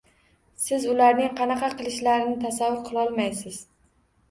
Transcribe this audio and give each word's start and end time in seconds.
Siz 0.63 0.87
ularning 0.93 1.35
qanaqa 1.41 1.69
qilishlarini 1.83 2.41
tasavvur 2.47 2.83
qilolmaysiz. 2.91 3.63